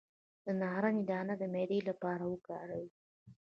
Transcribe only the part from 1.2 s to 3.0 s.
د معدې لپاره وکاروئ